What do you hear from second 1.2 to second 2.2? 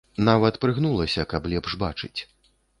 каб лепш бачыць.